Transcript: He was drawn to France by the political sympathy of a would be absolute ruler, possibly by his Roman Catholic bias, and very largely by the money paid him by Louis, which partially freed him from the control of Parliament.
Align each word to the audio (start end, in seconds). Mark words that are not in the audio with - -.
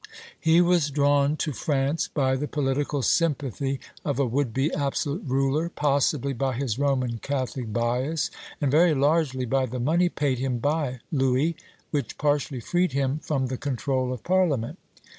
He 0.39 0.61
was 0.61 0.89
drawn 0.89 1.37
to 1.37 1.51
France 1.53 2.07
by 2.07 2.35
the 2.35 2.47
political 2.47 3.03
sympathy 3.03 3.79
of 4.03 4.17
a 4.17 4.25
would 4.25 4.51
be 4.51 4.73
absolute 4.73 5.21
ruler, 5.27 5.69
possibly 5.69 6.33
by 6.33 6.53
his 6.55 6.79
Roman 6.79 7.19
Catholic 7.19 7.71
bias, 7.71 8.31
and 8.59 8.71
very 8.71 8.95
largely 8.95 9.45
by 9.45 9.67
the 9.67 9.79
money 9.79 10.09
paid 10.09 10.39
him 10.39 10.57
by 10.57 11.01
Louis, 11.11 11.55
which 11.91 12.17
partially 12.17 12.59
freed 12.61 12.93
him 12.93 13.19
from 13.19 13.45
the 13.45 13.57
control 13.57 14.11
of 14.11 14.23
Parliament. 14.23 14.79